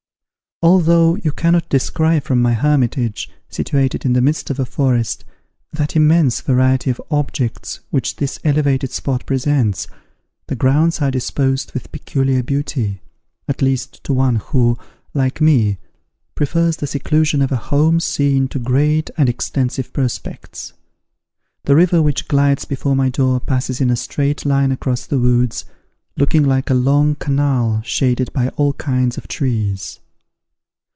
[0.63, 5.25] Although you cannot descry from my hermitage, situated in the midst of a forest,
[5.73, 9.87] that immense variety of objects which this elevated spot presents,
[10.45, 13.01] the grounds are disposed with peculiar beauty,
[13.47, 14.77] at least to one who,
[15.15, 15.79] like me,
[16.35, 20.73] prefers the seclusion of a home scene to great and extensive prospects.
[21.63, 25.65] The river which glides before my door passes in a straight line across the woods,
[26.17, 29.97] looking like a long canal shaded by all kinds of trees.